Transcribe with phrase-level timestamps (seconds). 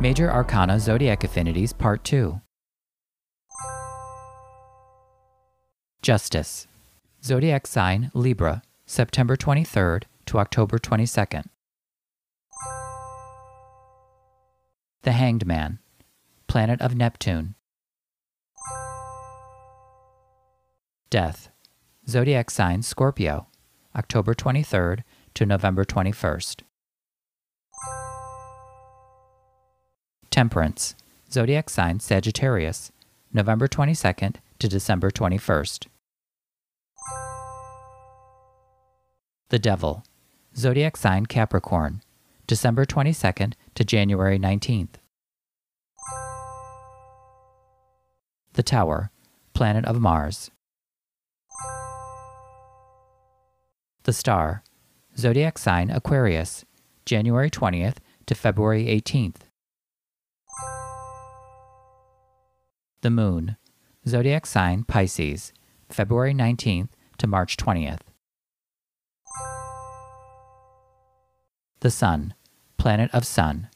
[0.00, 2.40] Major Arcana Zodiac Affinities Part 2
[6.02, 6.68] Justice
[7.24, 11.46] Zodiac sign Libra, September 23rd to October 22nd.
[15.02, 15.80] The Hanged Man,
[16.46, 17.56] planet of Neptune.
[21.10, 21.50] Death
[22.08, 23.48] Zodiac sign Scorpio,
[23.96, 25.02] October 23rd
[25.34, 26.62] to November 21st.
[30.38, 30.94] Temperance
[31.32, 32.92] Zodiac sign Sagittarius,
[33.32, 35.88] November 22nd to December 21st.
[39.48, 40.04] The Devil
[40.56, 42.02] Zodiac sign Capricorn,
[42.46, 45.00] December 22nd to January 19th.
[48.52, 49.10] The Tower,
[49.54, 50.52] planet of Mars.
[54.04, 54.62] The Star,
[55.16, 56.64] Zodiac sign Aquarius,
[57.04, 57.96] January 20th
[58.26, 59.47] to February 18th.
[63.08, 63.56] The Moon,
[64.06, 65.54] Zodiac sign Pisces,
[65.88, 68.00] February 19th to March 20th.
[71.80, 72.34] The Sun,
[72.76, 73.70] planet of Sun.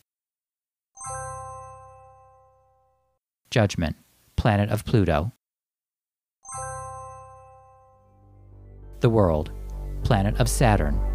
[3.51, 3.97] Judgment,
[4.37, 5.33] planet of Pluto.
[9.01, 9.51] The World,
[10.05, 11.12] planet of Saturn.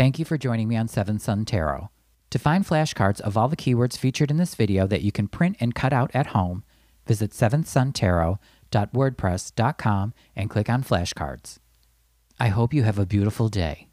[0.00, 1.90] Thank you for joining me on Seventh Sun Tarot.
[2.30, 5.58] To find flashcards of all the keywords featured in this video that you can print
[5.60, 6.64] and cut out at home,
[7.06, 11.58] visit seventhsuntarot.wordpress.com and click on flashcards.
[12.38, 13.89] I hope you have a beautiful day.